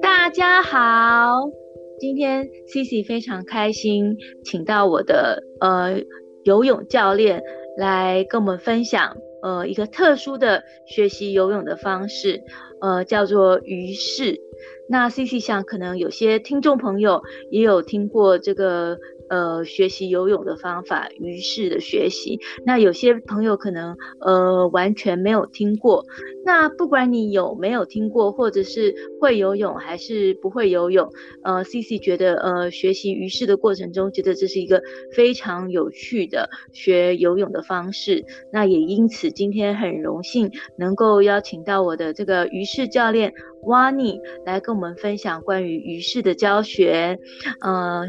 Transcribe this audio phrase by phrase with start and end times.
[0.00, 1.50] 大家好，
[1.98, 6.00] 今天 CC 非常开心，请到我的呃
[6.44, 7.42] 游泳教练
[7.76, 12.42] 来跟我们分享呃一个特殊的学习游泳的方式，
[12.80, 14.40] 呃叫做鱼式。
[14.88, 18.98] 那 CC 想，可能有些听众朋友也有听过这个。
[19.32, 22.38] 呃，学习游泳的方法，鱼式的学习。
[22.66, 26.04] 那有些朋友可能呃完全没有听过。
[26.44, 31.10] 那不管你有没有听过，或者是会游泳还是不会游泳，
[31.44, 34.82] 呃，CC 觉得呃学习鱼式的过程中，觉得这是一个
[35.16, 38.22] 非常有趣的学游泳的方式。
[38.52, 47.18] 那也因此今天很荣幸能够邀请到我的这个鱼式教练 Wani 来跟我们分享关于鱼式的教学，
[47.62, 48.04] 呃。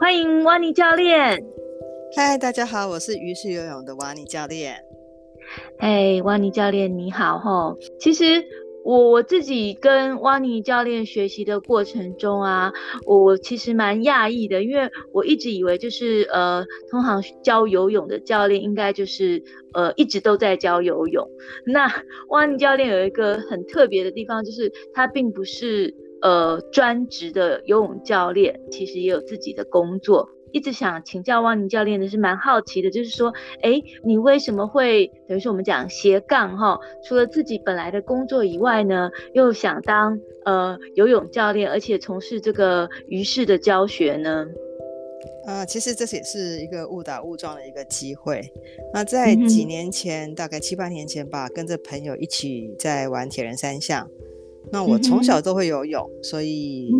[0.00, 1.44] 欢迎瓦尼教练。
[2.14, 4.76] 嗨，大家好，我是鱼式游泳的瓦尼教练。
[5.78, 7.76] 哎，瓦尼教练你好吼。
[7.98, 8.44] 其实
[8.84, 12.72] 我我自己跟瓦尼教练学习的过程中啊，
[13.06, 19.42] 我其实蛮讶异的，因为我一直以为就是呃，通常教游泳的教练应该就是
[19.74, 21.26] 呃一直都在教游泳。
[21.66, 21.92] 那
[22.28, 25.92] 瓦尼教练有一个很特别的地方，就是他并不是。
[26.22, 36.78] 呃，专职的游泳教练其实也有自己的工作，一直想请教汪宁教练的是蛮好奇的，就是说，哎，你为什么会等于说我们讲斜杠哈？
[37.04, 44.46] 除了自己本来的工作以外呢，又想当呃游泳教练，而且从事这个鱼式的教学呢？
[45.46, 48.42] 呃，其实这也是一个误打误撞的一个机会。
[48.92, 54.08] 那在几年前，嗯、大概七八年前吧，跟着朋友一起在玩铁人三项。
[54.72, 56.90] 那我从小都会游泳，嗯，所以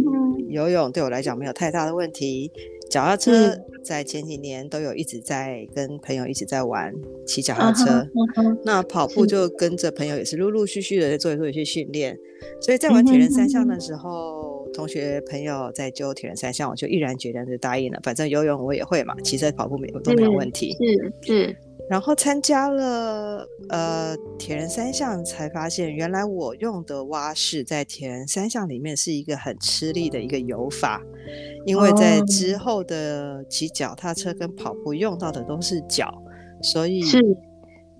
[0.48, 2.50] 游泳对我来讲没有太大的问题。
[2.88, 6.90] 脚踏车在前几年都有一直在跟朋友一直在玩
[7.26, 8.08] 骑脚踏车，
[8.38, 8.58] 嗯。
[8.64, 12.18] 那跑步就跟着朋友也是陆陆续续的在做一做一些训练。
[12.62, 18.00] 所以在玩铁人三项的时候，嗯，同学朋友在揪铁人三项，我就毅然决然的答应了。
[18.02, 20.74] 反正游泳我也会嘛，骑车跑步没有都没有问题。
[21.22, 21.56] 是是。
[21.90, 31.02] 然后参加了呃铁人三项，才发现原来我用的蛙式在铁人三项里面是一个很吃力的一个游法，
[31.64, 36.22] 因为在之后的骑脚踏车跟跑步用到的都是脚，
[36.62, 37.22] 所以是。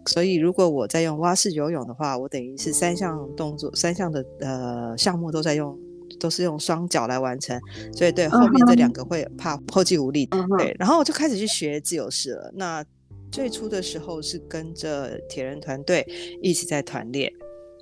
[0.06, 5.78] 所以如果我在用蛙式游泳的话，我等于是三项动作三项的呃项目都在用
[6.18, 7.60] 都是用双脚来完成，
[7.94, 10.26] 所以对后面这两个会怕后继无力，
[10.56, 12.84] 对，然后我就开始去学自由式了，那。
[13.30, 16.06] 最初的时候是跟着铁人团队
[16.42, 17.30] 一起在团练，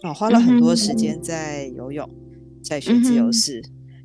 [0.03, 2.09] 啊，花了很多时间在游泳，
[2.63, 3.63] 在学自由式。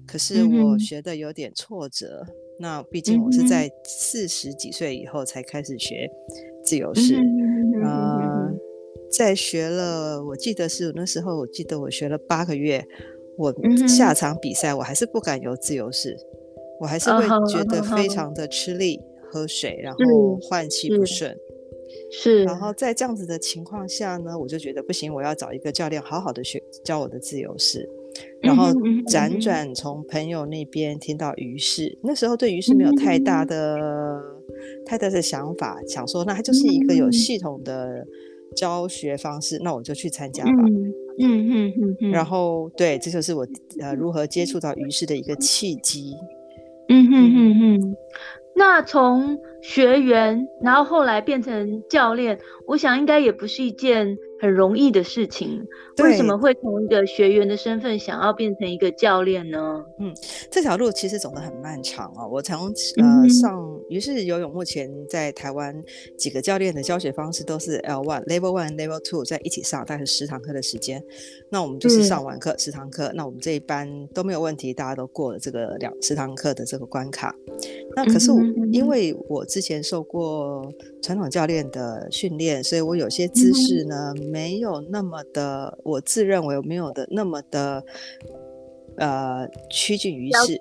[0.07, 2.25] 可是我学的有点挫折。
[2.59, 6.07] 那毕竟我是在四十几岁以后才开始学
[6.63, 7.15] 自由式，
[7.83, 8.51] 呃，
[9.11, 12.85] 在学了，我记得是那时候，我记得我学了八个月，
[13.35, 13.51] 我
[13.87, 16.15] 下场比赛我还是不敢游自由式，
[16.79, 18.99] 我还是会觉得非常的吃力。
[19.31, 21.35] 喝水，然后换气不顺，
[22.11, 22.43] 是。
[22.43, 27.89] 然后在这样子的情况下呢，我就觉得不行，我要找一个教练好好的学教我的自由式。
[28.41, 28.65] 然后
[29.07, 34.21] 辗转从朋友那边听到鱼式，那时候对鱼式没有太大的、
[34.85, 38.05] 太大的想法，想说那它就是一个有系统的
[38.53, 40.51] 教学方式，那我就去参加吧。
[40.67, 42.11] 嗯嗯嗯嗯。
[42.11, 43.47] 然后对，这就是我
[43.79, 46.13] 呃如何接触到鱼式的一个契机。
[46.89, 47.95] 嗯哼哼哼。
[48.53, 55.63] 那从学员，然后后来变成教练，我想应该也不是一件很容易的事情。
[55.99, 59.85] 为什么会从一个学员的身份想要变成一个教练呢？
[59.99, 60.11] 嗯，
[60.49, 62.29] 这条路其实走得很漫长啊、哦。
[62.31, 65.75] 我从呃上于是游泳，目前在台湾
[66.17, 71.03] 几个教练的教学方式都是 L one、Level one、Level two 在一起上，大概是十堂课的时间。
[71.49, 77.35] 那我们就是上完课十堂课，那我们这一班都没有问题，大家都过了这个两十堂课的这个关卡。
[77.95, 78.41] 那可是我
[78.71, 85.77] 因为我之前受过传统教练的训练，所以我有些姿势呢没有那么的。
[85.83, 87.83] 我自认为没有的那么的，
[88.97, 90.59] 呃，趋近于是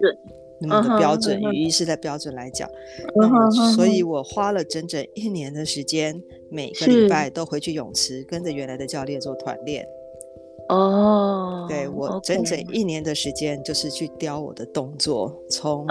[0.61, 2.69] 那么的标准，与鱼式的标准来讲，
[3.15, 9.87] 那么，所以我花了整整一年的时间，每个礼拜都回去泳池，跟着原来的教练做团练。
[10.69, 15.87] 哦，对，我整整一年的时间，就是去雕我的动作，从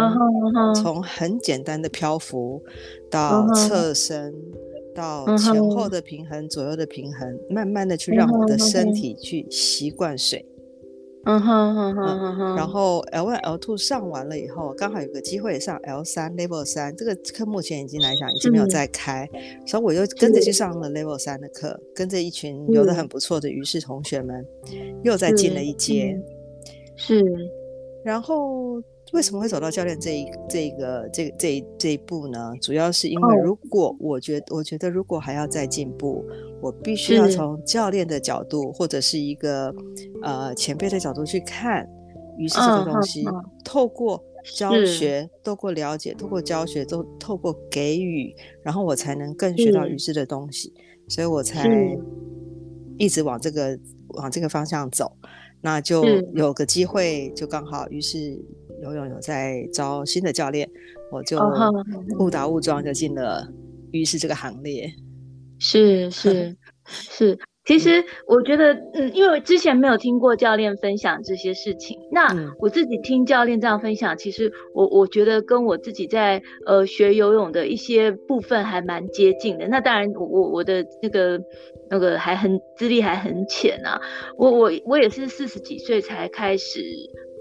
[0.76, 2.64] 从很简单的漂浮
[3.10, 4.34] 到侧身。
[5.00, 6.50] 到前后的平衡，uh.
[6.50, 10.46] 左右的平衡，慢慢的去让我的身体去习惯水。
[11.24, 12.56] 嗯哼哼哼哼哼。
[12.58, 24.46] 然后 L one L two 上完了以后，刚好有个机会上 L 三 Level 三，这个课目前已经来讲已经没有再开，嗯、所以我又跟着去上了 Level 三的课，跟着一群游得很不错的于是同学们，
[25.04, 26.20] 又再进了一阶。
[26.96, 27.24] 是，
[28.04, 28.84] 然后。
[29.14, 32.52] 为什么会走到教练这一这一个这这一这一步呢？
[32.62, 34.60] 主要是因为，如果我觉得、oh.
[34.60, 36.24] 我觉得如果还要再进步，
[36.62, 39.74] 我必须要从教练的角度或者是一个
[40.22, 41.90] 呃前辈的角度去看
[42.38, 43.36] 于是这个东西，oh.
[43.36, 43.46] Oh.
[43.66, 44.24] 透过
[44.56, 50.72] 教学，透过了解，透过教学，都透过给予，然后我才能更学到于是的东西，
[51.08, 51.68] 所以我才
[52.98, 53.80] 一直往这个
[54.10, 55.12] 往这个方向走。
[55.62, 56.06] 那就
[56.36, 58.40] 有个机会，就刚好于是。
[58.82, 60.70] 游泳有在招新的教练，
[61.12, 61.40] 我就
[62.20, 63.48] 误打误撞就进了
[63.92, 64.92] 浴室这个行列。
[65.60, 66.56] 是是
[66.86, 67.38] 是，
[67.70, 72.26] 其实我觉得，嗯，因为之前没有听过教练分享这些事情，那
[72.58, 79.68] 我自己听教练这样分享，其实我我觉得跟我自己在呃学游泳的一些部分还蛮接近的。
[79.68, 81.40] 那当然我，我我的那个
[81.92, 84.02] 那个还很资历还很浅啊，
[84.36, 86.82] 我我我也是四十几岁才开始。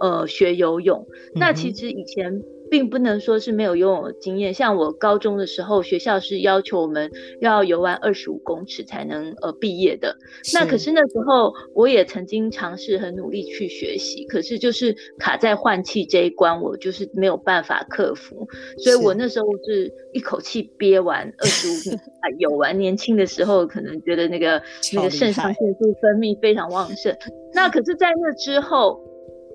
[0.00, 1.04] 呃，学游泳，
[1.34, 2.32] 那其实以前
[2.70, 4.52] 并不能说是没有游泳的经验。
[4.52, 7.10] 嗯、像我高中的时候，学校是要求我们
[7.40, 10.16] 要游完二十五公尺才能呃毕业的。
[10.54, 18.46] 那可是那时候我也曾经尝试很努力去学习，可是就是卡在换气这一关，我就是没有办法克服。
[18.78, 22.00] 所以我那时候是一口气憋完 二十五米
[22.38, 22.78] 游完。
[22.78, 24.62] 年轻的时候可能觉得那个
[24.94, 27.14] 那个肾上腺素分泌非常旺盛。
[27.52, 29.00] 那可是，在那之后。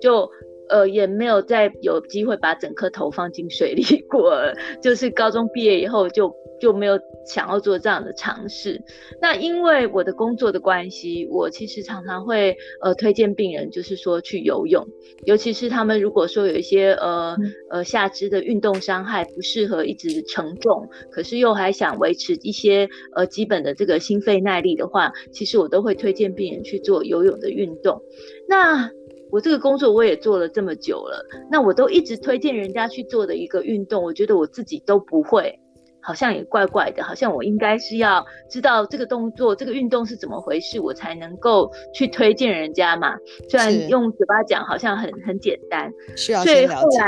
[0.02, 0.28] 就
[0.68, 8.80] 呃也没有再有机会把整颗头放进水里过了， 就是高中毕业以后就就没有想要做这样的尝试。
[9.20, 14.86] 那因为我的工作的关系，我其实常常会呃推荐病人，就是说去游泳，
[15.24, 17.36] 尤其是他们如果说有一些呃
[17.70, 28.00] 呃下肢的运动伤害，不适合一直承重，可是又还想维持一些呃基本的这个心肺耐力的话，其实我都会推荐病人去做游泳的运动。
[28.48, 28.90] 那
[29.34, 31.20] 我这个工作我也做了这么久了，
[31.50, 35.58] 那我都一直推荐人家去做的一个运动，我觉得我自己都不会，
[36.00, 43.16] 好像也怪怪的，好像我应该是要知道这个动作、这个运动是怎么回事，我才能够去推荐人家嘛。
[43.48, 47.00] 虽然用嘴巴讲好像很很简单，需要先了解。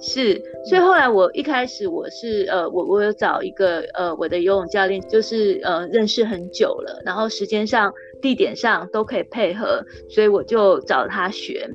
[0.00, 7.90] 是，所以后来我一开始我是呃，我我有找一个呃，我的游泳教练，就是呃认识很久了，然后时间上、
[8.24, 11.68] 地点上都可以配合，所以我就找他学。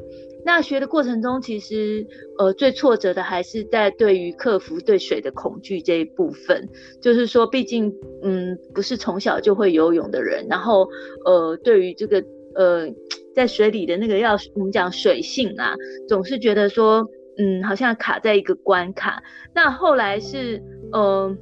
[0.44, 2.08] 那学的过程中，其实
[2.40, 6.68] 呃最挫折的还是在对于克服对水的恐惧这一部分，
[7.00, 7.94] 就是说，毕竟
[8.24, 10.90] 嗯不是从小就会游泳的人，然后
[11.26, 12.24] 呃对于这个
[12.56, 12.90] 呃
[13.36, 15.76] 在水里的那个要我们讲水性啊，
[16.08, 17.08] 总是觉得说。
[17.42, 19.24] 嗯，好像卡在一个关卡。
[19.56, 20.62] 那后来是，
[20.92, 21.34] 呃，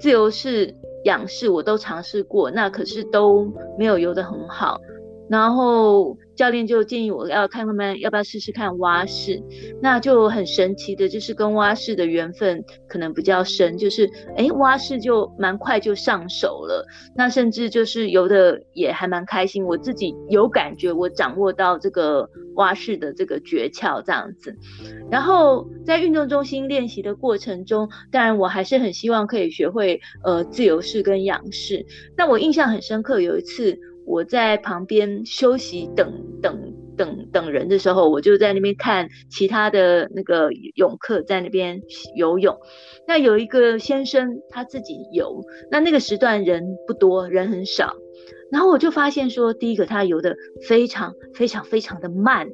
[0.00, 0.74] 自由式、
[1.04, 4.80] 仰视我都尝试过，那可是都没有游得很好。
[5.30, 9.42] 然后教练就建议我要看他们要不要试试看蛙式，
[9.80, 16.86] 那就很神奇的，就是跟蛙式的缘分可能比较深，就是诶，蛙式就蛮快就上手了，
[17.16, 24.54] 那甚至就是游的也还蛮开心，我自己有感觉，我掌握到这个蛙式的这个诀窍这样子。
[25.10, 31.86] 然后在运动中心练习的过程中，当然我还是很希望可以学会呃自由式跟仰式。
[32.16, 33.78] 那我印象很深刻，有一次。
[34.06, 36.12] 我在旁边休息等
[36.42, 41.80] 等等等人的时候，我就在那边看其他的那个泳客在那边
[42.16, 42.56] 游泳。
[43.06, 47.94] 那有一个先生他自己游，那那个时段人不多，人很少。
[48.52, 50.36] 然后我就发现说，第一个他游得
[50.68, 52.46] 非常非常非常的慢，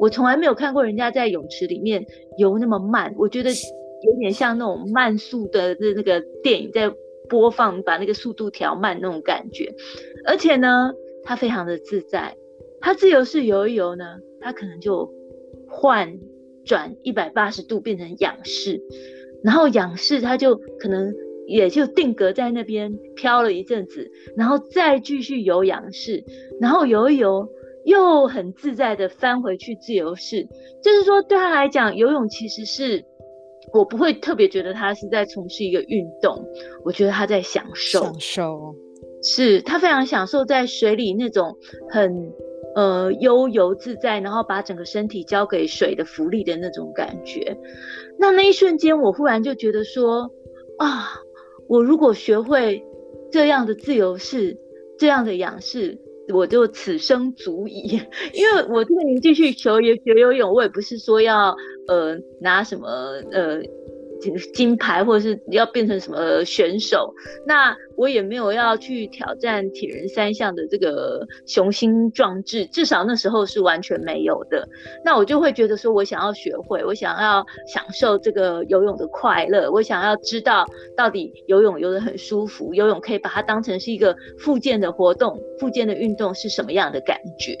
[0.00, 2.04] 我从来没有看过人家在泳池里面
[2.38, 6.92] 游那么慢，我觉得有点像那种慢速的那那个电影在
[7.28, 9.74] 播放，把那个速度调慢那种感觉。
[10.26, 10.92] 而且呢，
[11.24, 12.36] 他非常的自在，
[12.80, 14.04] 他自由式游一游呢，
[14.40, 15.12] 他可能就
[15.68, 16.18] 换
[16.64, 18.80] 转一百八十度变成仰式，
[19.42, 21.14] 然后仰式他就可能
[21.46, 26.24] 也就定格在那边飘了一阵子，然后再继续游仰式，
[26.60, 27.48] 然后游一游
[27.84, 30.46] 又很自在的翻回去自由式，
[30.82, 33.04] 就是说对他来讲，游泳其实是
[33.72, 36.44] 我不会特别觉得他是在从事一个运动，
[36.84, 38.00] 我觉得他在享受。
[38.00, 38.74] 享受。
[39.22, 41.56] 是他非常享受在水里那种
[41.90, 42.32] 很
[42.76, 47.56] 呃悠游自在，然后把整个身体交给水的浮力的那种感觉。
[48.16, 50.30] 那那一瞬间，我忽然就觉得说
[50.78, 51.20] 啊，
[51.68, 52.84] 我如果学会
[53.32, 54.56] 这样的自由式，
[54.98, 55.98] 这样的仰式，
[56.32, 58.00] 我就此生足矣，
[58.34, 61.54] 因为我这个年纪去学也学游泳，我也不是说要
[61.88, 62.88] 呃拿什么
[63.32, 63.60] 呃。
[64.52, 67.14] 金牌，或者是要变成什么选手，
[67.46, 74.68] 那我也没有要去挑战铁人三项的这个雄心壮志，至少那时候是完全没有的。
[75.04, 87.56] 那我就会觉得说，我想要学会，我想要享受这个游泳的快乐，我想要知道到底游泳游得很舒服，游泳可以把它当成是一个复健的活动，复健的运动是什么样的感觉？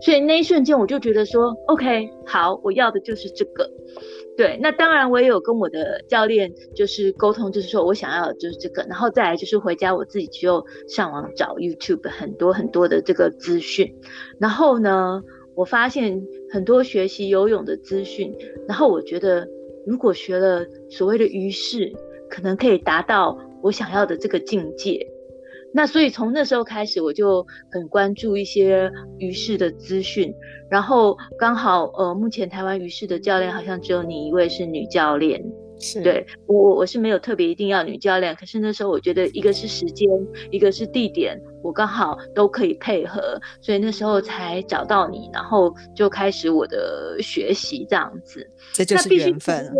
[0.00, 3.68] 所以那一瞬间我就觉得说，OK，好，我要的就是这个。
[4.38, 13.92] 对，那当然我也有跟我的教练就是沟通，就是说我想要就是这个，然后再来就是回家我自己就上网找 YouTube 很多很多的这个资讯，
[14.38, 15.20] 然后呢，
[15.56, 18.32] 我发现很多学习游泳的资讯，
[18.68, 19.44] 然后我觉得
[19.84, 21.92] 如果学了所谓的鱼式，
[22.30, 25.04] 可能可以达到我想要的这个境界。
[25.74, 30.34] 那所以从那时候开始，我就很关注一些于氏的资讯，
[30.70, 35.44] 然后刚好呃，目前台湾于氏的教练好像只有你一位是女教练。
[35.80, 40.08] 是对我，我我是没有特别一定要女教练，可是那时候我觉得一个是时间，
[40.50, 48.46] 一个是地点，我刚好都可以配合，所以那时候才找到你，然后就开始我的学习这样子。
[48.72, 49.70] 这就是缘分。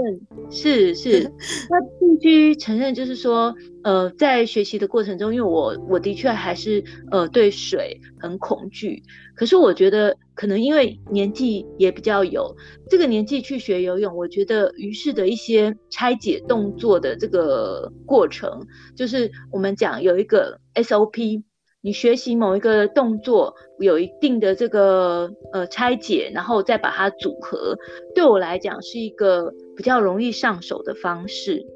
[0.51, 1.23] 是是，
[1.69, 9.03] 那必须承认，就是说，呃，在学习的过程中，因为我我的确还是呃对水很恐惧。
[9.35, 12.55] 可是我觉得，可能因为年纪也比较有
[12.89, 18.65] 这个年纪去学游泳，我觉得于是的一些拆解动作的这个过程，
[18.97, 21.43] 就是我们讲有一个 SOP，
[21.81, 27.77] 你学习某一个动作有一定的这个呃拆解，然后再把它组合，
[28.15, 31.67] 对我来讲是一个比较容易上手的方式。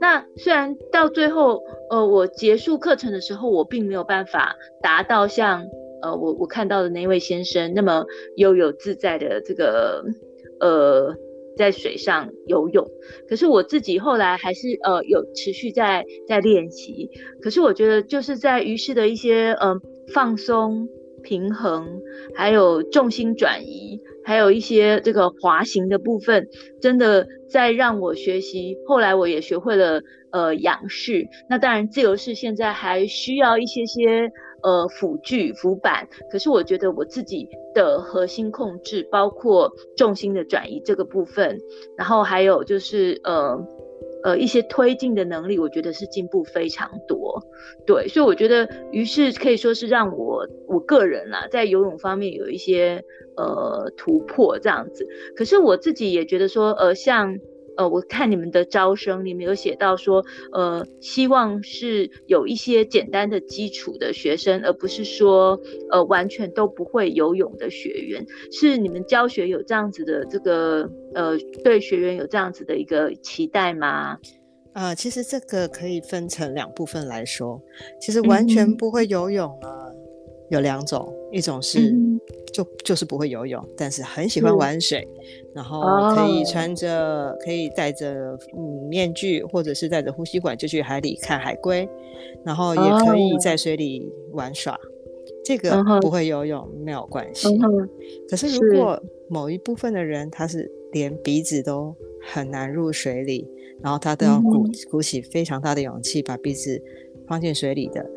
[0.00, 5.66] 那虽然到最后，呃，我结束课程的时候，我并没有办法达到像。
[6.06, 8.04] 呃，我我看到的那位先生那么
[8.36, 10.04] 悠游自在的这个
[10.60, 11.14] 呃，
[11.56, 12.86] 在水上游泳，
[13.28, 17.10] 可是我自己后来还是呃有持续在在练习。
[17.42, 19.74] 可是我觉得就是在鱼式的一些呃
[20.14, 20.88] 放松、
[21.22, 22.00] 平衡，
[22.34, 26.46] 还有重心转移，还有一些这个滑行的部分，
[26.80, 28.76] 真的在让我学习。
[28.86, 34.30] 后来我也学会了呃仰式，那当然自由式现在还需要一些些。
[34.62, 41.60] 呃，辅具、辅板，可是我觉得我自己的核心控制，包括重心的转移这个部分，
[41.96, 43.64] 然后还有就是呃
[44.24, 47.40] 呃一些推进的能力，我觉得是进步非常多。
[47.86, 53.04] 对，所以我觉得于是可以说是让我我个人啦，在游泳方面有一些
[53.36, 55.06] 呃突破这样子。
[55.36, 57.38] 可是我自己也觉得说，呃，像。
[57.76, 68.24] 呃，我看你们的招生，里面有写到说，呃，希望是有一些简单的基础的学生，而不是说，呃，完全都不会游泳的学员。
[68.50, 74.18] 是你们教学有这样子的这个，呃，对学员有这样子的一个期待吗？
[74.72, 77.58] 呃，其实这个可以分成两部分来说。
[77.98, 79.85] 其实完全不会游泳呢，嗯、
[80.50, 81.90] 有两种，一种是。
[81.90, 82.20] 嗯
[82.52, 85.82] 就就是不会游泳，但是很喜欢玩水，嗯、然后
[86.14, 91.86] 可以穿着、哦、可以戴着嗯面具，或者是戴着呼吸管就去海里看海龟，
[92.46, 94.72] 然后也可以在水里玩耍。
[94.72, 94.78] 哦、
[95.44, 97.46] 这个不会游泳、嗯、没有关系。
[97.48, 97.90] 嗯、
[98.26, 98.98] 可是如果
[99.28, 103.46] 某一部分的人他是连鼻子都很难入水里，
[103.82, 106.82] 然后他都要鼓、嗯、鼓起非常大的勇气把鼻子
[107.28, 108.08] 放进水里的，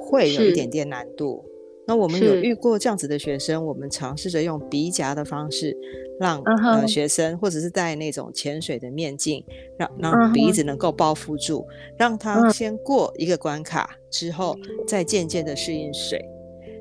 [0.00, 1.44] 会有一点点难度。
[1.86, 5.76] 那我们有遇过这样子的学生，我们尝试着用鼻夹的方式
[6.18, 6.80] 让，让、uh-huh.
[6.80, 9.44] 呃学生或者是戴那种潜水的面镜，
[9.76, 11.94] 让让鼻子能够包覆住，uh-huh.
[11.98, 16.24] 让他先过一个关卡之后，再渐渐的适应水。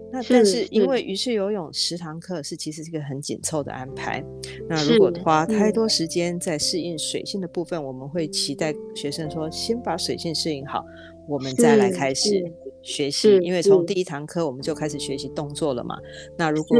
[0.09, 4.23] 那但是因为鱼式游泳十堂课是其实是一个很紧凑的安排，
[4.69, 10.85] 那如果花太多时间在适应水性的部分，我们会期待学生说先把水性适应好，
[11.27, 12.45] 我们再来开始。
[12.83, 15.97] 学习，因为从第一堂课我们就开始学习动作了嘛。
[16.37, 16.77] 那如果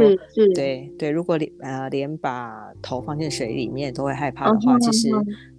[0.54, 5.08] 对对，如果连呃连把头放进水里面都会害怕的话，其实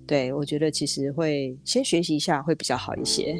[0.07, 3.35] 对我觉得其实会先学习一下会比较好一些。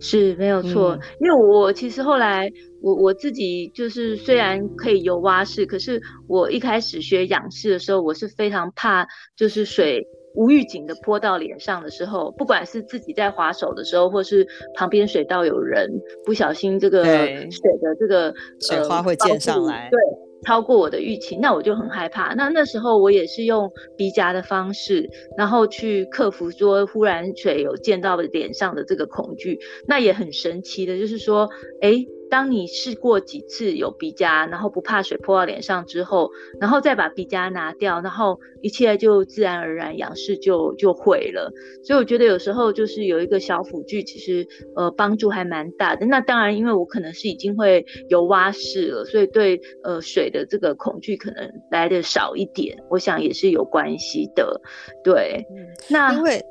[0.00, 2.48] 是没有错，嗯，因为我其实后来
[2.80, 9.04] 我我自己就是虽然可以游蛙式，可是我一开始学仰式的时候，我是非常怕
[9.36, 10.06] 就是水。
[10.38, 15.90] 无预警的泼到脸上的时候，不管是自己在划手的时候，或是旁边水道有人
[16.24, 19.98] 不小心这个水的这个水花会溅上来，对，
[20.44, 22.34] 超过我的预期，那我就很害怕。
[22.34, 29.58] 那那时候我也是用鼻夹的方式，然后去克服说忽然水有溅到脸上的这个恐惧。
[29.88, 31.48] 那也很神奇的，就是说，
[31.80, 32.06] 哎。
[32.30, 36.30] 当你试过几次有鼻夹，然后不怕水泼到脸上之后，
[36.60, 41.50] 然后再把鼻夹拿掉，然后一切就自然而然仰视就就会了。
[41.82, 46.06] 所以我觉得有时候就是有一个小辅具，其实呃帮助还蛮大的。
[46.06, 54.60] 那当然，因为我可能是已经会游蛙式了，所以对呃水的这个恐惧可能来的少一点，我想也是有关系的。
[55.02, 56.44] 对，嗯、那因为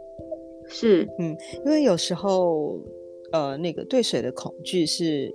[0.67, 2.79] 是嗯，因为有时候
[3.31, 5.33] 呃那个对水的恐惧是。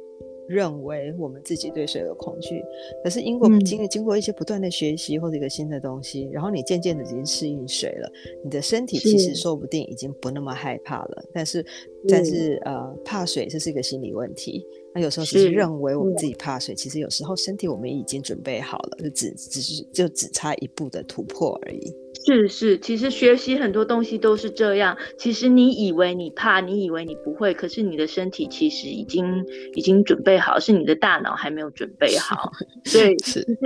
[0.52, 2.62] 认为我们自己对水有恐惧，
[3.02, 8.12] 可是因为经经过一些不断的学习或者一个新的东西，嗯、然后你渐渐的已经适应水了，
[8.44, 11.25] 你的身体其实说不定已经不那么害怕了。
[11.32, 11.64] 但是，
[12.06, 14.66] 但是呃，怕水这是一个心理问题。
[14.94, 21.90] 那有时候只是认为我们自己怕水，其实有时候身体我们已经准备好了，就只只是就只差一步的突破而已。
[22.25, 24.97] 是是，其实学习很多东西都是这样。
[25.19, 32.52] 其实你以为你怕，你以为你不会，可是你的身体其实已经已经准备好，是你的大脑还没有准备好。
[32.92, 33.59] 对，是其实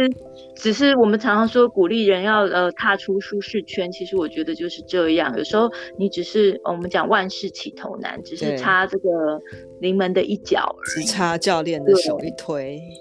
[0.56, 5.36] 只是我们常常说鼓励人要呃踏出舒适圈，其实我觉得就是这样。
[5.36, 9.38] 有时候你只是我们讲万事起头难，只是差这个
[9.80, 12.80] 临门的一脚只差教练的手一推。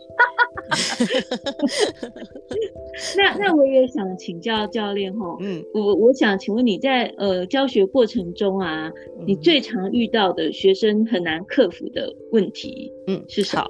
[3.17, 13.65] 那那我也想请教教练哈，嗯，我我想请问你在呃教学过程中啊，嗯、你最常遇到的学生很难克服的问题，嗯，是什么？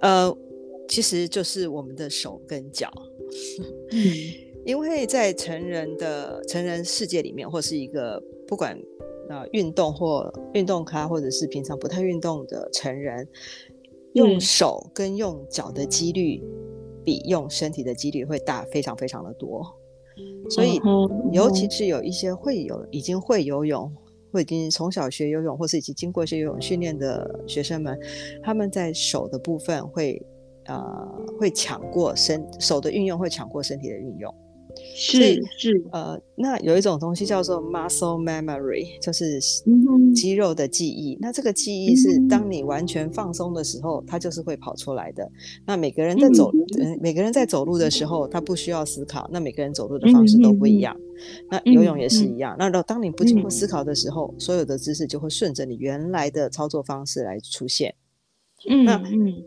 [0.00, 0.36] 呃，
[0.88, 2.90] 其实就是我们的手跟脚，
[3.92, 4.00] 嗯，
[4.64, 8.78] 因为在成人的成人世界里面，或是一个不管
[9.28, 13.28] 啊运动或运动咖，或者是平常不太运动的成人。
[14.12, 16.42] 用手跟用脚的几率，
[17.06, 19.64] 比用身体的几率会大非常非常的多，
[20.50, 20.80] 所以
[21.32, 23.88] 尤其是有一些会有已经会游泳，
[24.32, 27.96] 或已经从小学游泳，或是已经经过一些游泳训练的学生们，
[28.42, 30.20] 他们在手的部分会
[30.64, 30.84] 呃
[31.38, 34.34] 会抢过身手的运用，会抢过身体的运用。
[34.94, 39.38] 是是呃，那有一种东西叫做 muscle memory，就是
[40.14, 41.14] 肌肉的记忆。
[41.14, 45.30] 嗯、那这个记忆是当你完全放松的时候，嗯、它就是会跑出来的。
[45.66, 49.28] 那每个人在走，嗯、每个人在走路的时候，他不需要思考。
[49.32, 50.96] 那每个人走路的方式都不一样。
[50.98, 52.56] 嗯、那游泳也是一样。
[52.58, 57.94] 嗯、那当你不经过思考的时候，所有的知识就会顺着你原来的操作方式来出现。
[58.68, 59.42] 嗯，那嗯。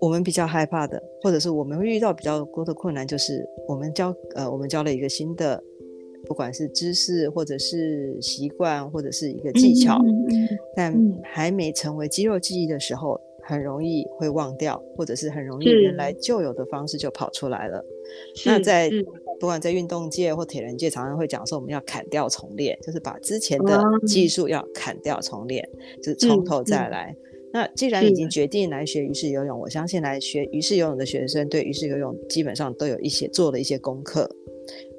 [0.00, 5.62] 我们比较害怕的，或者是我们会遇到比较多的困难，就是我们教呃，我们教了一个新的，
[6.26, 9.98] 不管是知识或者是习惯或者是一个技巧，
[10.74, 17.84] 但还没成为肌肉记忆的时候，很容易会忘掉，或者是很容易原来旧有的方式就跑出来了。
[18.44, 18.90] 那在
[19.40, 27.16] 不管在运动界或铁人界，常常会讲说我们要砍掉重练，就是把之前的技术要砍掉重练，嗯、就是从头再来。
[27.56, 34.30] 那既然已经决定来学鱼式游泳，我相信来学鱼式游泳的学生对鱼式游泳基本上都有一些做了一些功课。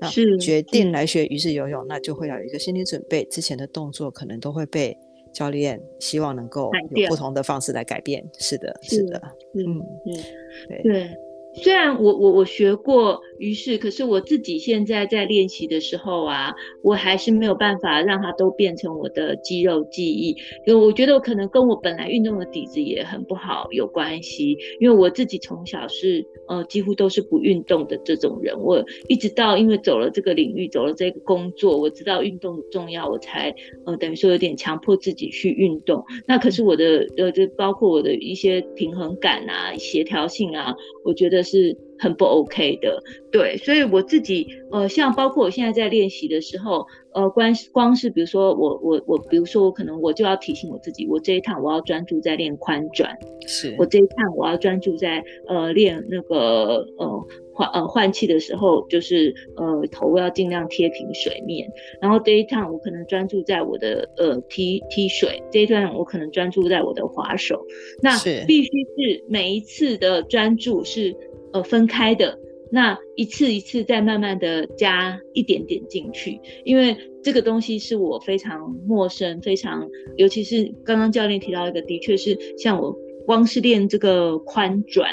[0.02, 4.98] 那决定来学鱼式游泳，那就会要有一个心理准备，之前的动作可能都会被
[5.32, 8.28] 教练希望能够有不同的方式来改变。
[8.40, 9.22] 是的，是的，
[9.54, 10.24] 嗯嗯，
[10.68, 11.18] 对对。
[11.64, 20.36] 虽然我我我学过于是，可是我自己现在在练习的时候啊，我还是没有办法让它都变成我的肌肉记忆。
[20.66, 24.56] 因为我觉得我可能跟我本来运动的底子也很不好有关系。
[24.80, 33.54] 因为我自己从小是呃几乎都是不运动的这种人，我一直到因为走了这个领域，走了这个工作，我知道运动重要，我才
[33.86, 36.04] 呃等于说有点强迫自己去运动。
[36.28, 41.47] 那可是我的呃就包括我的一些平衡感啊、协调性啊，我觉得。
[41.48, 53.74] 是很不 OK 的，对，所以我自己呃，像包括我现在在练习的时候，呃，光光是比如说我我我，比如说我可能我就要提醒我自己，我这一趟我要专注在练宽转，是。
[53.80, 61.68] 我这一趟我要专注在呃练那个呃换呃换气的时候，就是呃头要尽量贴平水面，
[62.00, 67.66] 然后这一趟我可能专注在我的呃踢踢水，这一段我可能专注在我的划手，
[68.04, 68.12] 那
[68.46, 71.16] 必须是每一次的专注是。
[71.54, 72.38] 呃，分开的
[72.70, 82.94] 那一次一次再慢慢的加一点点进去，因为这个东西是我非常陌生，非常，尤其是刚刚教练提到一个，的确是像我
[83.26, 85.10] 光是练这个宽转，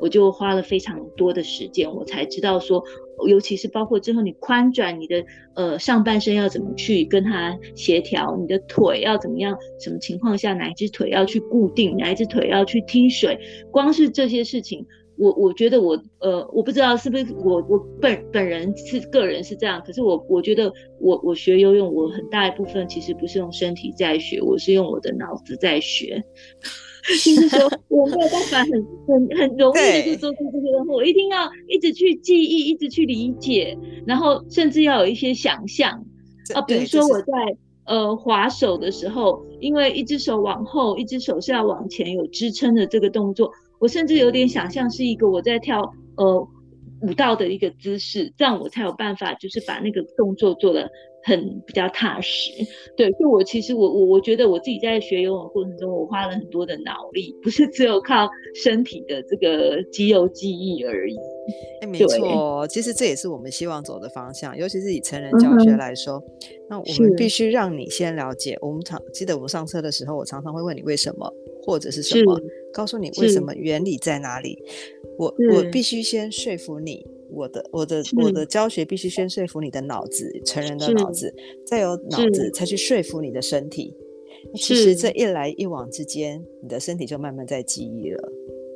[0.00, 2.82] 我就花了非常多的时间，我才知道说，
[3.28, 13.38] 尤其是包括之后你宽转你的呃上半身要怎么去跟它协调，你的腿要怎么样，什么情况下哪一只腿要去固定，哪一只腿要去踢水，
[13.70, 14.86] 光是这些事情。
[15.16, 26.22] 我我觉得我呃，我不知道是不是我我本本人是个人是这样，可是我我觉得我我学游泳，我很大一部分其实不是用身体在学，我是用我的脑子在学。
[27.04, 28.70] 就是说 我没有办法很
[29.06, 36.04] 很很容易的就做出这些任务，我一定要一直去记忆，一直去理解，然后甚至要有一些想象
[36.54, 37.32] 啊，比如说我在。
[37.86, 43.52] 呃，滑手的时候，因为一只手往后，一只手是要往前有支撑的这个动作，
[43.84, 45.82] 我甚至有点想象是一个我在跳
[46.16, 46.48] 呃
[47.02, 50.90] 舞蹈的一个姿势，这样我才有办法就是把那个动作做的
[51.22, 52.50] 很比较踏实。
[52.96, 61.14] 对，所以我其实我我我觉得我自己在学游泳的过程中，我花了很多的脑力，不是只有靠身体的这个肌肉记忆而已。
[61.82, 68.56] 哎，没错，其实这也是我们希望走的方向，尤其是以成人教学来说，嗯、那我们必须让你先了解。
[68.62, 71.30] 我们常记得我们上车的时候，我常常会问你为什么，
[71.62, 72.40] 或者是什么，
[72.74, 74.62] 告诉你为什么，原理在哪里。
[75.16, 81.32] 我我必须先说服你，我的我的我的教学必须先说服你的脑子，成人的脑子，
[81.64, 83.94] 再有脑子才去说服你的身体。
[84.56, 88.32] 其实这一来一往之间，你的身体就慢慢在记忆了。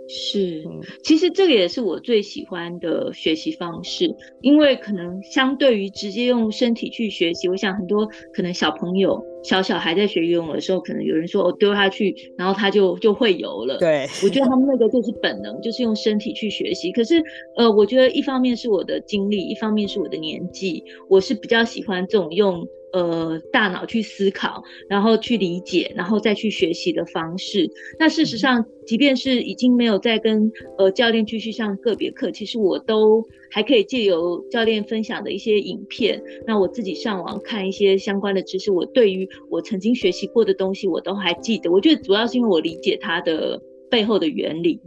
[0.09, 0.65] 是，
[1.05, 13.77] 其实这个也是我最喜欢的学习方式，因为可能相对于直接用身体去学习，我想很多可能小朋友、小小孩在学游泳的时候，可能有人说我丢下去，然后他就就会游了。
[13.79, 16.91] 对，我觉得他们那个就是本能，就是用身体去学习。
[16.91, 17.23] 可是，
[17.57, 22.67] 呃，我觉得一方面是我的经历，一方面是我的年纪，我是比较喜欢这种用。
[22.93, 27.71] 呃，大脑去思考，然后去理解，然后再去学习的方式。
[27.99, 38.73] 那事实上，即便是已经没有再跟呃教练继续上个别课，其实我都还可以借由教练分享的一些影片，那我自己上网看一些相关的知识。
[38.73, 41.71] 我对于我曾经学习过的东西，我都还记得。
[41.71, 44.81] 我觉得主要是因为我理解它的背后的原理，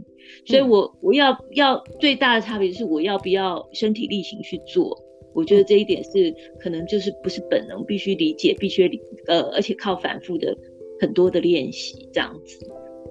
[0.44, 4.96] 所以我我要要最大的差别是我要不要身体力行去做。
[5.34, 10.56] 我觉得这一点是可能就是不是本能，必须理解，必须理呃，而且靠反复的
[11.00, 12.58] 很多的练习这样子。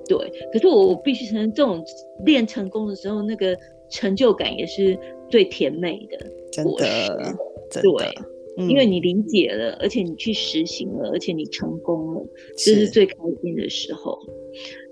[0.08, 0.18] 对，
[0.52, 1.84] 可是我我必须承认，这种
[2.26, 3.58] 练成功的时候，那个
[3.90, 4.98] 成就感也是
[5.30, 6.18] 最甜美的。
[6.52, 7.36] 真的，
[7.70, 8.08] 真的对，
[8.58, 12.26] 嗯，因为你理解了，而且你去实行了，而且你成功了，
[12.58, 14.20] 这是最开心的时候。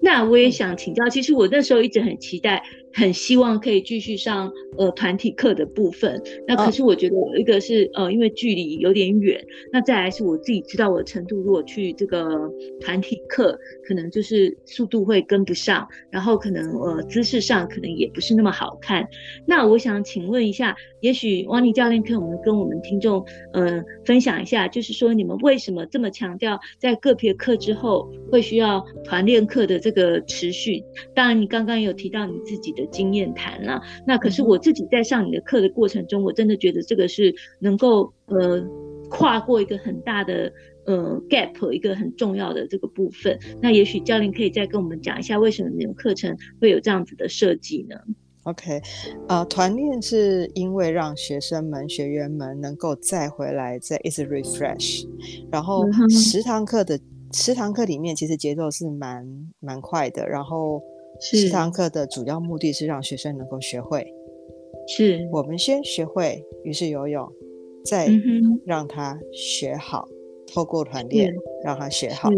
[0.01, 2.61] 那我也想请教，其实我那时候一直很期待。
[2.91, 9.39] 很希望可以继续上呃团体课的部分，那可是我觉得有一个是呃因为距离有点远，
[9.71, 13.55] 那再来是我自己知道我的程度，如果去这个团体课，
[13.87, 19.07] 可能就是速度会跟不上，然后可能呃姿势上可能也不是那么好看。
[19.45, 30.83] 那我想请问一下，也许汪妮教练可以我们跟我们听众呃分享一下，就是说你们为什么这么强调在个别课之后会需要团练课的这个持续？
[31.15, 32.85] 当然你刚刚有提到你自己的。
[32.99, 38.61] 经验谈了，那可是我自己在上你的课的过程中，我真的觉得这个是能够呃
[39.09, 40.51] 跨过一个很大的
[40.85, 43.39] 呃 gap，一个很重要的这个部分。
[43.61, 47.95] 那也许教练可以再跟我们讲一下，为什么你们课程会有这样子的设计呢
[48.43, 48.81] ？OK，
[49.29, 55.07] 呃，团练是因为让学生们、学员们能够再回来，再一直 refresh，
[55.51, 56.99] 然后十堂课的
[57.33, 59.25] 十堂课里面，其实节奏是蛮
[59.59, 60.81] 蛮快的，然后。
[61.21, 64.07] 十堂课的主要目的是让学生能够学会，
[64.87, 67.29] 是我们先学会于是游泳，
[67.83, 68.07] 再
[68.65, 70.15] 让他学好，嗯、
[70.53, 72.29] 透过团练让他学好。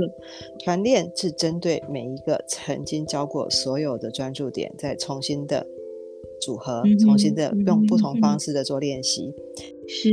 [0.63, 5.63] 团练是针对每一个曾经教过所有的专注点，再重新的
[6.41, 9.31] 组合，嗯、重新的用不同方式的做练习。
[9.87, 10.09] 是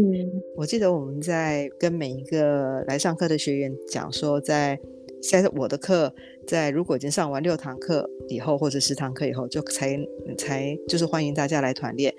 [0.57, 4.79] 我记得我们在跟每一个来上课的学员讲说，在
[5.23, 6.14] 在我的课。
[6.49, 9.99] 在如果已经上完六堂课以后，或者十堂课以后，就才
[10.39, 12.13] 才就是欢迎大家来团练。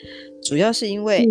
[0.44, 1.28] 主要是因为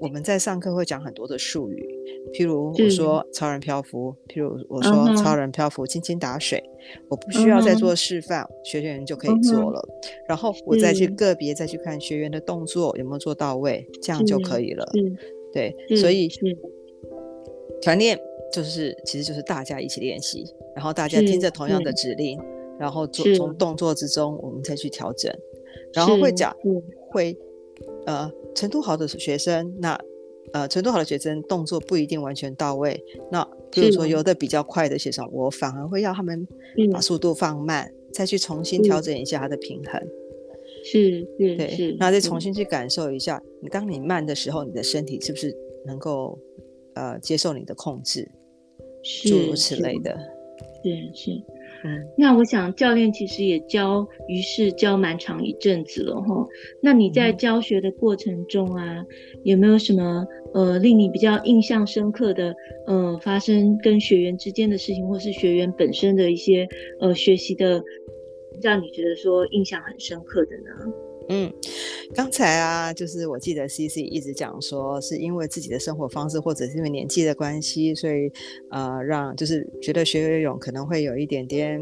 [0.00, 1.86] 我们在上课会讲很多的术语，
[2.32, 6.62] 譬如我说超人漂浮，譬如我说超人漂浮轻轻打水，
[7.08, 9.86] 我不需要再做示范，学员就可以做了。
[10.26, 14.90] 然后我再去个别再去看学员的动作有没有做到位，这样就可以了。
[15.52, 16.30] 对，所以
[17.82, 18.18] 团练
[18.52, 20.44] 就是其实就是大家一起练习。
[20.74, 22.38] 然后大家听着同样的指令，
[22.78, 25.32] 然后做从动作之中，我们再去调整。
[25.92, 26.54] 然后会讲
[27.10, 27.36] 会
[28.06, 29.98] 呃程度好的学生，那
[30.52, 33.02] 呃程度好的学生动作不一定完全到位。
[33.30, 36.46] 那比如说游的比较快的学生，我反而会要他们
[36.92, 40.00] 把速度放慢，再去重新调整一下他的平衡。
[40.84, 46.38] 是是对，是那再重新去感受一下，你当你慢的时候，你的身体是不是能够
[46.94, 48.30] 呃接受你的控制，
[49.02, 50.18] 诸如此类的。
[50.80, 51.32] 是是，
[51.84, 56.46] 嗯，那我想教练其实也教，于是教蛮长一阵子了哈。
[56.80, 59.06] 那你在教学的过程中啊，嗯、
[59.42, 62.54] 有没有什么呃令你比较印象深刻的
[62.86, 66.66] 呃发生跟学员之间的事情，或是学员本身的一些
[67.00, 67.82] 呃学习的，
[68.62, 70.92] 让你觉得说印象很深刻的呢？
[71.30, 71.52] 嗯，
[72.14, 78.32] 刚才啊，就是我记得 CC 一直讲说，是因为自己的生活方式，或者是因为年纪的关系，所以
[78.70, 81.80] 呃，让就是觉得学游泳可能会有一点点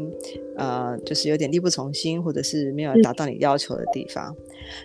[0.57, 4.35] 呃，就是有点力不从心，或者是没有达到你要求的地方。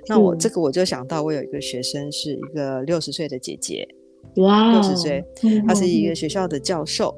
[0.07, 3.88] 那我这个我就想到，我有一个学生是一个六十岁的姐姐，
[4.37, 5.25] 哇，六十岁，
[5.66, 7.12] 她是一个学校的教授。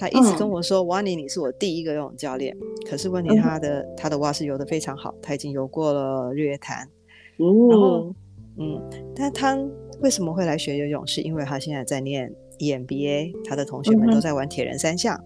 [0.00, 2.56] 他一直跟我说：“瓦尼，你是我第一个游泳教练。”
[2.88, 6.88] 可是问题，他的他的蛙式游得非常好，他已经游过了日月潭。
[7.36, 8.10] 然后，
[8.56, 8.82] 嗯，
[9.14, 9.54] 但他
[10.00, 11.06] 为什么会来学游泳？
[11.06, 15.22] 是因为他现在在念 EMBA，他的同学们都在玩铁人三项。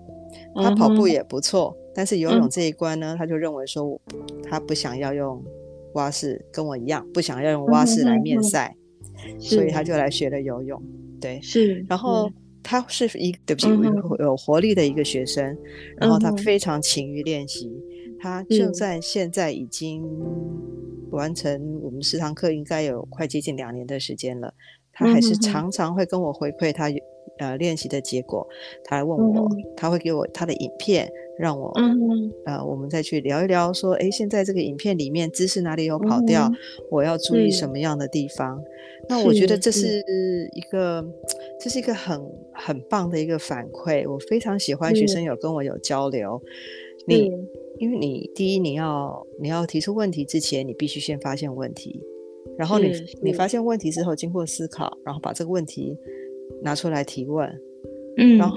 [0.56, 4.00] 他跑步也不错，但是游泳这一关呢，他就认为说，
[4.42, 5.40] 他不想要用
[5.92, 8.74] 蛙式，跟我一样，不想要用蛙式来面赛，
[9.38, 10.82] 所以他就来学了游泳。
[11.20, 12.28] 对，是，然后。
[12.64, 15.56] 他是一个对不起，有有活力的一个学生，
[15.98, 17.70] 然后他非常勤于练习。
[18.18, 20.02] 他就在现在已经
[21.10, 24.54] 完成我们十堂课，应该有快接近两年的时间了。
[24.92, 26.90] 他还是常常会跟我回馈他
[27.38, 28.46] 呃练习的结果。
[28.82, 29.46] 他来问我，
[29.76, 31.70] 他会给我他的影片，让我
[32.46, 36.50] 呃我们再去聊一聊，说哎，现在这个影片里面姿势哪里有跑掉，
[36.90, 38.62] 我要注意什么样的地方。
[39.06, 40.02] 那我觉得这是
[40.54, 41.04] 一个，
[41.64, 42.20] 这是一个很
[42.52, 44.06] 很棒的一个反馈。
[44.06, 46.38] 我非常喜欢学生有跟我有交流。
[47.06, 47.32] 你，
[47.78, 52.02] 因为你第一，你要你要提出问题之前，你必须先发现问题，
[52.58, 55.96] 然后你你发现问题之后，经过思考，然后把这个问题
[56.60, 57.48] 拿出来提问。
[58.18, 58.56] 嗯，然后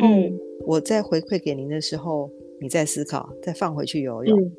[0.65, 4.51] 我再回馈给您的时候，你再思考，再放回去游泳，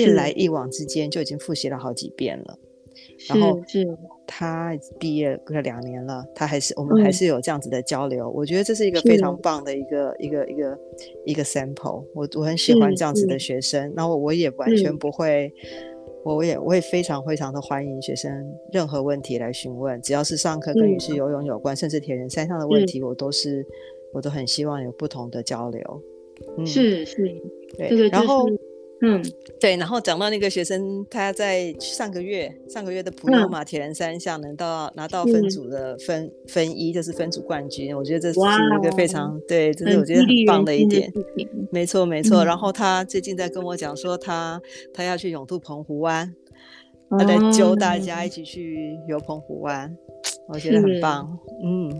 [0.00, 2.58] 一来一往之间就已经复习了好几遍了。
[3.28, 3.86] 然后是
[4.26, 8.26] 他毕业快两年了，他还是我们还是有这样子的交流。
[8.26, 10.78] 嗯、我觉得这是一个非常棒的一个一个一个
[11.26, 12.04] 一个 sample。
[12.14, 15.52] 我我很喜欢这样子的学生，然后我也完全不会，
[16.22, 18.30] 我我也我也非常非常的欢迎学生
[18.72, 23.64] 任何问题来询问，只要是上课跟于是游泳有关，甚至铁人三项的问题，我都是
[24.12, 26.02] 我都很希望有不同的交流。
[26.58, 27.22] 嗯、是是，
[27.78, 28.46] 对，这个就是、然后。
[29.06, 29.22] 嗯，
[29.60, 41.12] 对，然后讲到那个学生，他在上个月上个月的普悠玛铁人三项能到拿到分组的分分一，就是分组冠军，我觉得这是一个非常对，这是我觉得很棒的一点。
[41.70, 44.60] 没错没错，然后他最近在跟我讲说他，
[44.94, 46.34] 他他要去永渡澎湖湾，
[47.10, 49.94] 他在揪大家一起去游澎湖湾，
[50.48, 51.38] 我觉得很棒。
[51.62, 51.90] 嗯。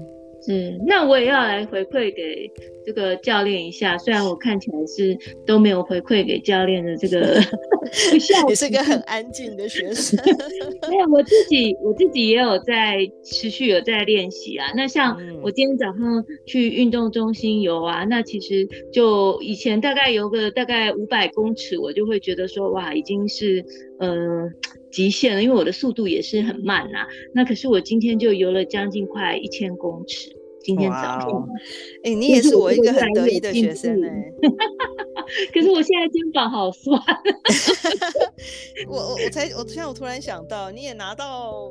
[0.46, 2.50] 是，那我也要来回馈给
[2.84, 3.96] 这个教练一下。
[3.98, 5.16] 虽然我看起来是
[5.46, 7.40] 都没有回馈给教练的这个，
[8.48, 10.18] 你是个很安静的学生。
[10.88, 14.66] 没有，我自己我自己也有在持续有在练习啊。
[14.76, 23.64] 那像我今天早上去运动中心游啊，那其实就以前大概游个大概五百公尺，我就会觉得说哇，已经是
[23.98, 24.50] 呃
[24.90, 27.06] 极限了，因为我的速度也是很慢呐、啊。
[27.32, 30.30] 那可是我今天就游了将近快一千公尺。
[30.64, 31.48] 今天早上，
[32.02, 34.32] 哎、欸，你也是我一个很得意的学生哎、欸。
[35.52, 36.98] 可是我现在肩膀好酸。
[38.88, 41.70] 我我我才我现在我突然想到，你也拿到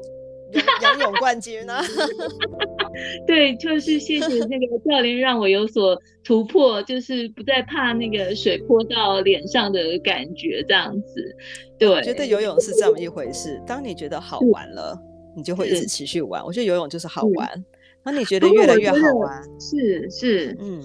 [0.84, 1.82] 仰泳冠军呢。
[3.26, 11.36] 对，就是谢谢那个教练让我有所突破，就是不再怕那个水泼到脸上的感觉，这样子。
[11.80, 13.60] 对，我觉得游泳是这么一回事。
[13.66, 14.96] 当你觉得好玩了，
[15.36, 16.46] 你就会一直持续玩。
[16.46, 17.66] 我觉得游泳就是好玩。
[18.06, 19.44] 那你觉得越来越好玩？
[19.60, 20.82] 是是，嗯，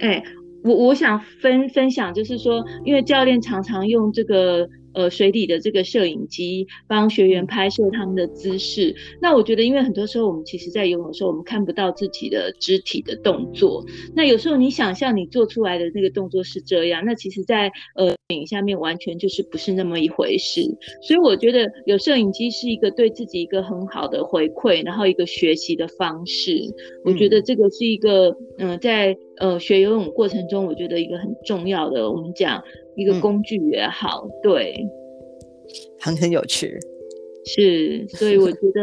[0.00, 0.24] 哎、欸，
[0.64, 4.68] 我我想分分享，就是说，因为教练常常用这个。
[4.96, 8.94] 呃，水底的这个摄影机帮学员拍摄他们的姿势。
[9.20, 13.84] 那我觉得，因为很多时候我们其实在游泳的时候，我们看不到自己的肢体的动作。
[14.14, 20.62] 那有时候你想象你做出来的那个动作是这样，那其实在呃影下面完全就是不是那么一回事。
[21.02, 26.56] 所以我觉得有摄影机是一个对自己一个很好的回馈，然后一个学习的方式。
[27.04, 32.64] 我觉得这个是一个嗯、呃，在呃学游泳过程中，我觉得一个很重要的，我们讲。
[32.96, 34.86] 一个工具也好，嗯、对，
[36.00, 36.78] 很很有趣，
[37.44, 38.82] 是，所以我觉得，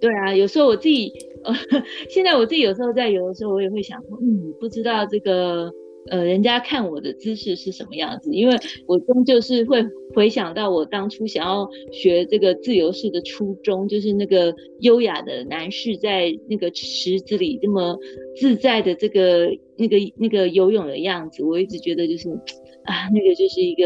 [0.00, 1.12] 对啊，有时候我自己，
[1.44, 1.52] 呃，
[2.08, 5.70] 现在我自己有时候在游的时候，我也会想说，嗯，不知道这个，
[6.10, 9.84] 呃，人家看我的姿势是什么样子，因为我终究是会
[10.14, 17.98] 回想到我当初想要学这个自由式的初衷，就是那个优雅的男士在那个池子里这么
[18.36, 22.28] 自在的这个那个那个游泳的样子，我一直觉得就是。
[22.84, 23.84] 啊，那个就是一个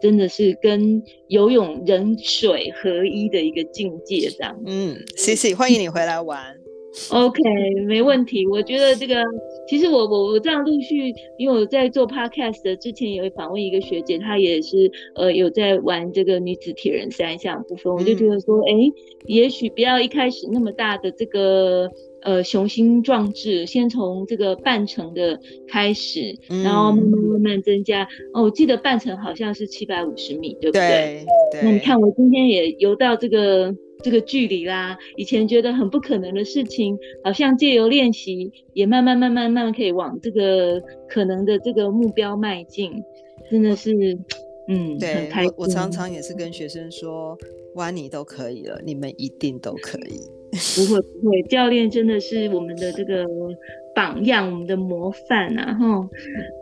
[0.00, 4.60] 真的是跟游泳人水合一的一个境界，这样。
[4.66, 6.56] 嗯，Cici，欢迎你回来玩。
[7.10, 7.42] OK，
[7.88, 8.46] 没问题。
[8.46, 9.20] 我觉得这个，
[9.66, 18.92] 其实我我我这样陆续，因为我在做 Podcast 的之前，有访问一个学姐，她也是呃有在玩这个女子铁人三项部分，我就觉得说，哎、嗯，
[19.26, 21.90] 也许不要一开始那么大的这个
[22.24, 28.08] 呃雄心壮志，先从这个半程的开始，然后慢慢慢慢增加。
[28.32, 31.24] 哦，我记得半程好像是七百五十米，对不对？
[31.52, 31.60] 对。
[31.60, 31.62] 对。
[31.62, 33.74] 那你看，我今天也游到这个。
[34.02, 42.92] 这个距离啦，以前觉得很不可能的事情，好像借由练习，也慢慢慢慢慢慢可以往这个可能的这个目标迈进，
[43.50, 43.94] 真的是，
[44.68, 45.52] 嗯，对，很开心。
[45.56, 47.38] 我我常常也是跟学生说，
[47.76, 50.20] 哇，你都可以了，你们一定都可以。
[50.76, 53.26] 不会不会，教练真的是我们的这个
[53.94, 55.74] 榜样，我们的模范啊！
[55.74, 56.08] 哈，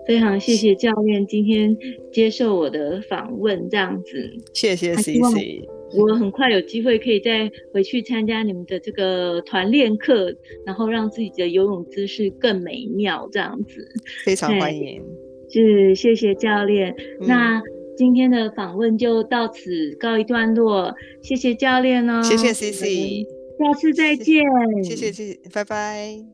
[0.06, 1.76] 非常谢谢教练今天
[2.10, 4.30] 接受我的访问，这样子。
[4.52, 5.64] 谢谢 CC。
[5.94, 13.86] 我很快有机会可以再回去参加你们的这个团练课，然后让自己的游泳姿势更美妙，这样子。
[14.24, 15.02] 非常欢迎。
[15.50, 16.94] 是，谢谢教练。
[17.20, 17.28] 嗯。
[17.28, 17.62] 那
[17.94, 22.22] 今天的访问就到此告一段落，谢谢教练哦。
[22.22, 23.26] 谢谢 CC，
[23.62, 24.42] 下次再见。
[24.82, 26.31] 谢谢谢谢，拜拜。